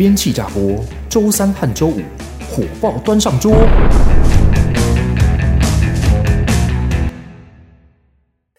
[0.00, 2.00] 编气炸锅，周三和周五
[2.50, 3.52] 火爆端上桌。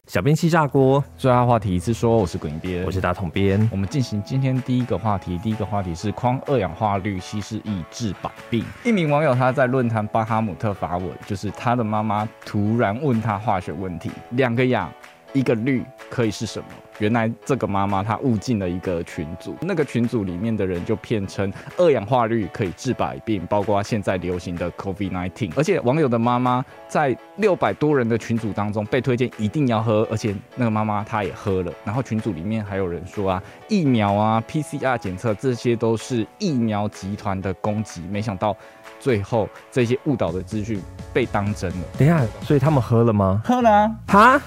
[0.05, 3.67] 小编气炸锅，最爱话题一次说，我是滚一编，我是打统编。
[3.71, 8.63] 我们进行今天第一个话题，第一个话题是框二氧化氯稀释以治百病。
[8.83, 14.87] 一名网友他在论坛巴哈姆特发文，就是他的妈妈突然问他化学问题，两个氧。
[15.33, 16.66] 一个氯可以是什么？
[16.99, 25.53] 原来这个妈妈她误进了一个群组，那个群组里面的人就骗称二氧化氯可以治百病，包括现在流行的 COVID-19。
[25.55, 31.73] 而且网友的妈妈在六百多人的群组当中被推荐一定要喝，而且那个妈妈她也喝了。
[31.84, 38.02] 然后群组里面还有人说啊，疫苗啊、PCR 检测这些都是疫苗集团的攻击。
[38.11, 38.55] 没想到
[39.00, 40.80] 最后这些误导的资讯
[41.11, 41.88] 被当真了。
[41.98, 43.41] 等一下，所以他们喝了吗？
[43.44, 43.95] 喝了啊？
[44.08, 44.41] 哈？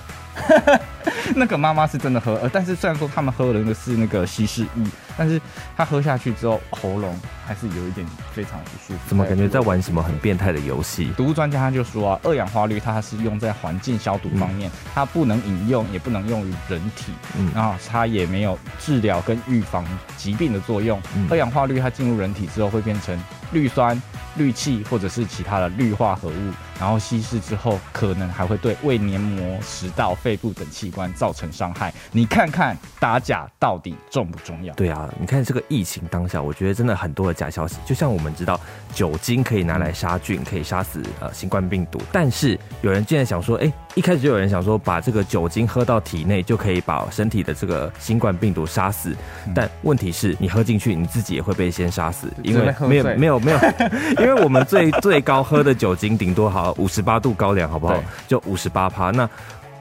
[1.36, 4.86] 那个妈妈是真的喝，呃，但是虽然说他们喝的那个是那个稀释液，
[5.16, 5.40] 但是
[5.76, 8.98] 他喝下去之后喉咙还是有一点非常不舒服。
[9.08, 11.12] 怎么感觉在玩什么很变态的游戏？
[11.16, 19.84] 毒物专家他就说啊，二氧化氯它是用在环境消毒方面，嗯、它不能饮用，也不能用于人体，嗯，然后它也没有治疗跟预防
[20.16, 21.00] 疾病的作用。
[21.16, 23.18] 嗯、二氧化氯它进入人体之后会变成
[23.54, 24.00] 氯酸。
[24.36, 31.94] 氯气或者是其他的氯化合物，然后稀释之后，可能还会对胃黏膜、食道、肺部等器官造成伤害。
[32.10, 34.74] 你看看打假到底重不重要？
[34.74, 37.76] 对啊，你看这个疫情当下，我觉得真的很多的假消息。
[37.86, 38.58] 就像我们知道
[38.92, 49.14] 酒精可以拿来杀菌，可以杀死呃新冠病毒，但是有人竟然想说，哎，一开始就有人想说把这个酒精喝到体内就可以把身体的这个新冠病毒杀死，
[49.54, 53.58] 但问题是你喝进去，你自己也会被先杀死，因为没有没有没有。
[54.24, 57.94] 因为我们最最高喝的酒精顶多好五十八度高粱，好不好？
[58.26, 59.10] 就五十八趴。
[59.10, 59.28] 那。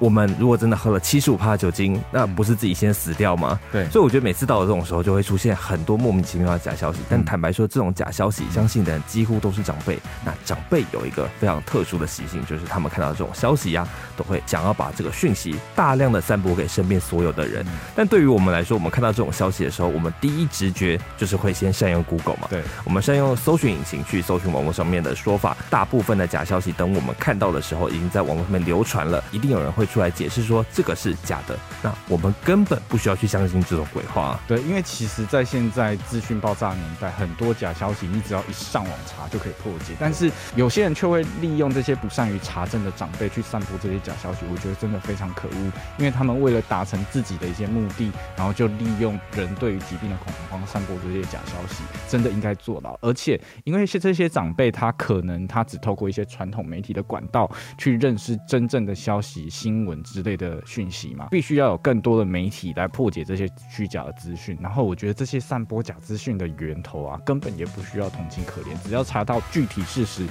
[0.03, 3.57] 我们如果真的喝了七十五帕酒精，那不是自己先死掉吗？
[3.71, 6.99] 对，所以我觉得每次到了这种时候，就会出现很多莫名其妙的假消息。
[7.09, 9.97] 但坦白说，这种假消息，相信的人几乎都是长辈。
[10.25, 13.87] 那长辈有一个非常特殊的习性，就是他们看到这种消息呀、啊，
[14.17, 17.65] 都会想要把这个讯息大量的散播给身边所有的人。
[17.95, 22.47] 但对于我们来说，我们看到这种消息的时候，我们第一直觉就是会先善用 Google 嘛。
[22.49, 25.55] 对，我们善用搜寻引擎去搜寻网络上面的说法。
[25.69, 34.39] 大部分的假消息，等我们看到的时候，已经在网络上面流传了，一定有人会出来解释说这个是假的，那我们根本不需要去相信这种鬼话。
[34.47, 39.93] 对，因为其实，在现在资讯爆炸年代，很多假消息你只要一上网查就可以破解。
[39.99, 45.71] 但是有些人却会利用这些不善于查证的长辈去散播这些假消息，我觉得真的非常可恶。
[45.99, 52.97] 因为他们为了达成自己的一些目的，然后就利用人对于疾病的恐慌散播这些假消息，真的应该坐牢。
[52.99, 64.57] 而且，因为这些长辈他可能他只透过一些传统媒体的管道去认识真正的消息、新闻之类的讯息嘛，必须要有更多的媒体来破解这些虚假的资讯。
[64.61, 70.25] 然后我觉得这些散播假资讯的源头啊，根本也不需要同情可怜，只要查到具体事实，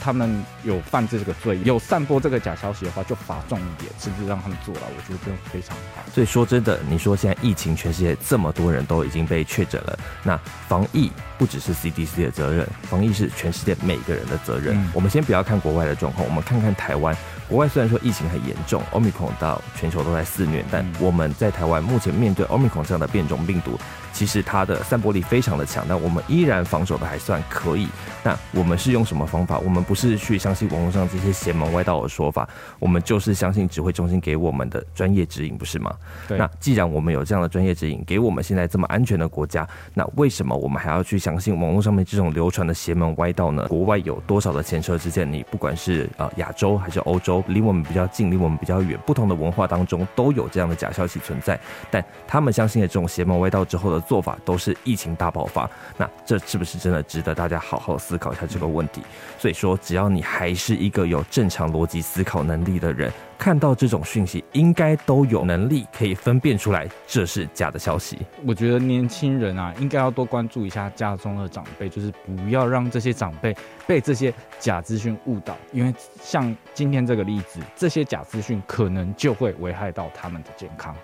[0.00, 4.80] 他们有犯这个罪，有散播这个假消息的话，就罚重一点，甚至让他们坐牢。
[4.82, 6.02] 我觉得这样非常好。
[6.14, 14.76] 所以说真的，你说现在疫情，全世界这么多人都已经被确诊了，那防疫不只是 CDC 的责任，防疫是全世界每个人的责任。
[14.76, 17.16] 嗯、我们先不要看国外的状况，我们看看台湾。
[17.48, 23.78] 国外虽然说疫情很严重，Omicron 到全球都在肆虐，但我们在台湾目前面对 Omicron 这样的变种病毒，
[24.16, 27.86] 其实它的散播力非常的强，但我们依然防守的还算可以。
[28.24, 29.58] 那我们是用什么方法？
[29.58, 35.94] 我们不是去相信网络上这些邪门歪道的说法，我们就是相信指挥中心给我们的专业指引，不是吗？
[36.26, 36.38] 对。
[36.38, 43.66] 那既然我们有这样的专业指引，给我们现在这么安全的国家，那为什么我们还要去相信网络上面这种流传的邪门歪道呢？
[43.68, 45.30] 国外有多少的前车之鉴？
[45.30, 47.44] 你不管是呃亚洲还是欧洲。
[47.48, 51.60] 离我们比较近，离我们比较远，不同的文化当中都有这样的假消息存在，
[51.90, 59.02] 但他们相信了这种邪门歪道之后的做法都是疫情大爆发，那这是不是真的值得大家好好思考一下这个问题？
[59.38, 63.12] 所以说，只要你还是一个有正常逻辑思考能力的人。
[63.38, 68.18] 看到这种讯息，应该都有能力可以分辨出来这是假的消息。
[68.46, 73.54] 我觉得年轻人啊，应该要多关注一下家中的长辈，就是不要让这些长辈
[73.86, 75.54] 被这些假资讯误导。
[75.70, 80.96] 因为像今天这个例子，这些假资讯可能就会危害到他们的健康。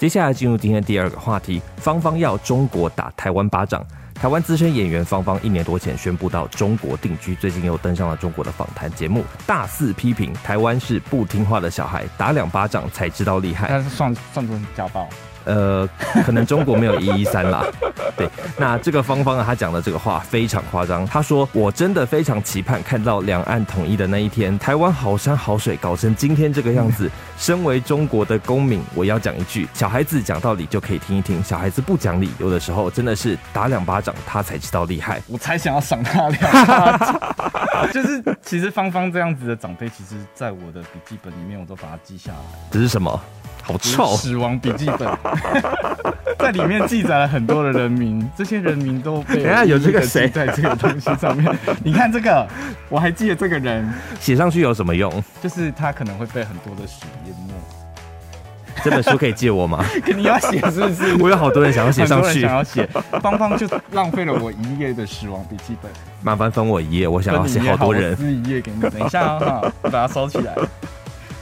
[0.00, 3.84] 接下来进入今天第二个话题，芳芳要中国打台湾巴掌。
[4.14, 13.66] 台湾资深演员芳芳一年多前宣布到中国定居，最近又登上了中国的访谈节目，大肆批评台湾是不听话的小孩，打两巴掌才知道厉害。
[13.68, 15.06] 但是算算不算家暴？
[15.44, 15.88] 呃，
[16.24, 17.64] 可能中国没有一一三啦。
[18.16, 18.28] 对，
[18.58, 21.06] 那这个芳芳啊，她讲的这个话非常夸张。
[21.06, 24.58] 她说：“我真的非常期盼看到两岸统一的那一天。
[24.58, 35.22] 台湾好山好水搞成今天这个样子， 身为中国的公民，我要讲一句：小孩子讲道理就可以听一听，小孩子不讲理，有的时候真的是打两巴掌他才知道厉害。
[35.26, 37.20] 我才想要赏他两巴掌。
[37.92, 42.38] 就是其实芳芳这样子的长辈，其实在我的笔记本里面我都把它记下来。
[42.70, 43.18] 这是什么？”
[43.72, 44.16] 好臭！
[44.16, 45.08] 死亡笔记本
[46.38, 51.54] 在里面记载了很多的人名， 这些人名都被等下有这个谁在这个东西上面。
[51.84, 52.46] 你看这个，
[52.88, 53.88] 我还记得这个人，
[54.18, 55.22] 写上去有什么用？
[55.42, 57.54] 就是他可能会被很多的屎淹没。
[58.82, 59.84] 这本书可以借我吗？
[60.02, 61.14] 肯定要写，是不是？
[61.22, 62.88] 我有好多人想要写上去，想要写。
[63.20, 65.92] 芳芳就浪费了我一页的死亡笔记本。
[66.22, 68.16] 麻烦分我一页，我想要写好多人。
[68.16, 70.54] 撕一页给你，等一下啊，把它收起来。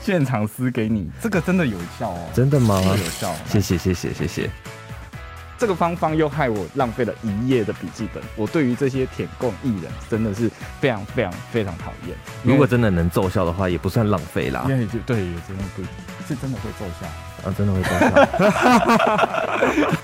[0.09, 2.29] 现场撕给你，这个真的有效哦！
[2.33, 2.81] 真的吗？
[2.83, 4.49] 有效，谢谢谢谢谢谢。
[5.55, 8.23] 这个芳芳又害我浪费了一页的笔记本。
[8.35, 10.49] 我对于这些舔共艺人真的是
[10.81, 12.17] 非常非常非常讨厌。
[12.41, 14.63] 如果真的能奏效的话，也不算浪费啦。
[14.65, 15.83] 对对，也真的会，
[16.27, 17.05] 是真的会奏效
[17.47, 17.53] 啊！
[17.55, 17.89] 真的会奏
[19.85, 20.01] 效。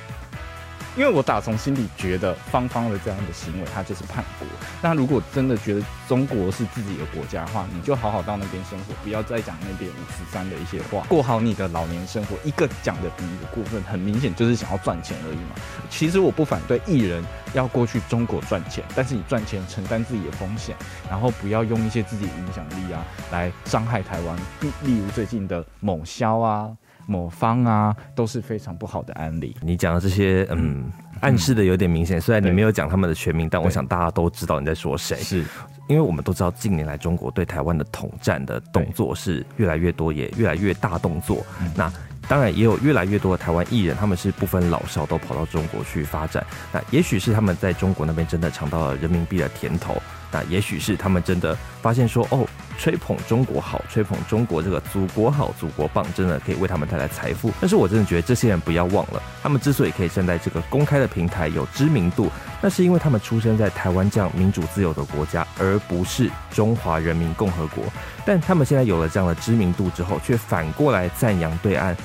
[0.98, 4.48] 因为我打从心里觉得芳芳的这样的行为，他就是叛国。
[4.82, 12.38] 那如果真的觉得中国是自己的国家的话，你就好好到那边生活，不要再讲那边五十三的一些话，过好你的老年生活。
[12.46, 15.56] 一个讲的比一个过分，很明显就是想要赚钱而已嘛。
[15.90, 20.76] 其实我不反对艺人要过去中国赚钱，但是你赚钱承担自己的风险，
[21.10, 24.38] 然后不要用一些自己的影响力啊来伤害台湾。
[24.62, 26.70] 例例如最近的某萧啊。
[27.06, 29.56] 某方啊，都是非常不好的案例。
[29.62, 30.92] 你讲的这些，嗯，
[31.22, 32.20] 暗示的有点明显。
[32.20, 35.18] 虽然你没有讲他们的全名，但我想大家都知道你在说谁。
[35.18, 35.44] 是，
[35.88, 41.46] 因为我们都知道近年来中国对台湾的统战的动作是越来越多，也越来越大动作。
[41.76, 41.92] 那
[42.28, 46.44] 当然也有越来越多的台湾艺人，他们是不分老少都跑到中国去发展。
[46.74, 49.96] 那也许是他们在中国那边真的尝到了人民币的甜头。
[50.36, 52.46] 那也许是他们真的发现说，哦，
[52.78, 57.54] 吹捧中国好，吹捧中国这个祖国好，祖国棒，真的可以为他们带来财富。
[57.62, 62.30] 但是我真的觉得这些人不要忘了，他们之所以可以站在这个公开的平台有知名度，
[62.62, 67.86] 那是因为他们出生在台湾这样民主自由的国家，而不是中华人民共和国。
[68.26, 71.96] 但他们现在有了这样的知名度之后，却反过来赞扬对岸。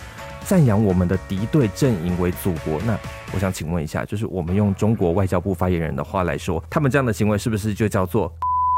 [0.44, 2.98] 赞扬我们的敌对阵营为祖国，那
[3.32, 8.32] 我想请问一下，就是我们用中国外交部发言人的话来说，他们这样的行为是不是就叫做？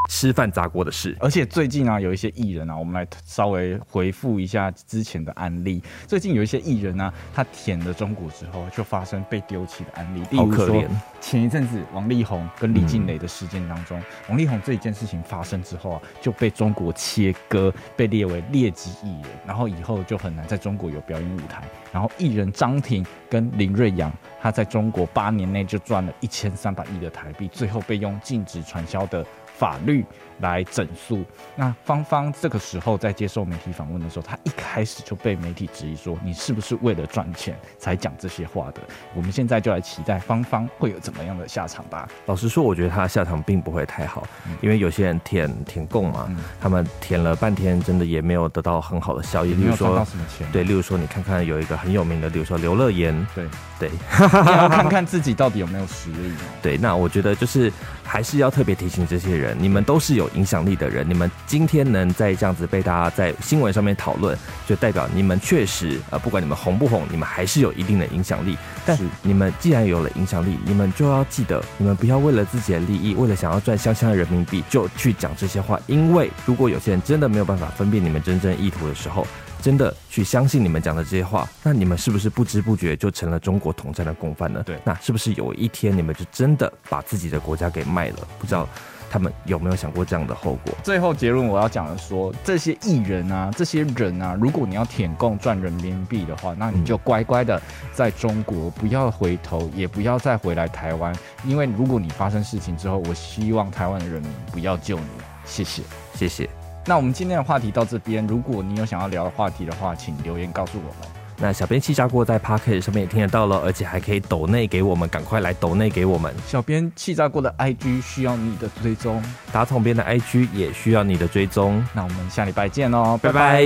[0.09, 5.81] 吃饭砸锅的事，而且最近啊，有一些艺人啊，我们来稍微回复一下之前的案例。
[6.07, 10.37] 最近有一些艺人呢、啊，他舔了中国之后，就发生被丢弃的案例。
[10.37, 10.87] 好可怜。
[11.21, 21.63] 前一阵子王力宏跟李静蕾的事件当中，嗯、王力宏这一件事情发生之后啊，就被中国切割，被列为劣迹艺人，然后以后就很难在中国有表演舞台。
[21.93, 24.11] 然后艺人张庭跟林瑞阳，
[24.41, 29.25] 他在中国八年内就赚了一千三百亿的台币，最后被用禁止传销的。
[29.57, 30.05] 法律
[30.39, 31.23] 来整肃。
[31.55, 38.81] 那芳芳这个时候在接受媒体访问的时候，她一开始就被媒体质疑说：“你是不是为了赚钱才讲这些话的？”
[39.15, 42.09] 我们现在就来期待芳芳会有怎么样的下场吧。
[42.25, 49.53] 老实说，我觉得她下场并不会太好，嗯、因为有些人舔舔供嘛，嗯、他们舔了半天，真的也没有得到很好的效益。
[49.53, 50.05] 例如说，
[50.51, 53.47] 对，例如说，你看看有一个很有名的，例如说刘乐言，对
[53.79, 53.89] 对，
[54.19, 56.33] 你要看看自己到底有没有实力。
[56.61, 57.71] 对，那我觉得就是
[58.03, 59.42] 还是要特别提醒这些人。
[59.43, 68.57] 人，你们都是有影响力的人，你们今天能在这样子被大家在新闻上面讨论，就代表你们确实呃，不管你们红不红，你们还是有一定的影响力。
[68.85, 75.79] 但是你们既然有了影响力，你们就要记得，你们不要为了自己的利益，为了想要赚香香的人民币，就去讲这些话。
[75.87, 79.27] 因为如果有些人真的没有办法分辨你们真正意图的时候，
[79.61, 84.61] 真的去相信你们讲的这些话，那你们是不是不知不觉就成了中国统战的共犯呢？
[84.65, 88.27] 对，那是不是有一天你们就真的把自己的国家给卖了？
[88.37, 88.67] 不知道。
[89.13, 90.73] 他们有没有想过这样的后果？
[90.81, 97.61] 最后结论我要讲的说，这些艺人啊，这些人啊，如果你要舔共赚人民币的话，那你就乖乖的
[97.93, 101.15] 在中国，不要回头，也不要再回来台湾。
[101.45, 105.05] 因为如果你发生事情之后，我希望台湾的人民不要救你。
[105.45, 105.83] 谢谢，
[106.15, 106.49] 谢谢。
[106.83, 111.22] 那我们今天的话题到这边，如果你有想要聊的话题的话，请留言告诉我们。
[111.43, 116.33] 那小编气炸锅在 Pocket 上面也听得到了，而且还可以抖内给我们，赶快来抖内给我们。
[116.47, 119.21] 小编气炸锅的 IG 需要你的追踪，
[119.51, 121.85] 打桶边的 IG 也需要你的追踪。
[121.91, 123.55] 那我们下礼拜见哦，拜拜。
[123.55, 123.61] 拜拜。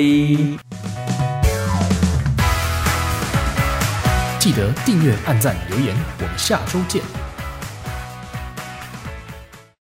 [4.39, 7.26] 记得订阅、按赞、留言，我们下周见。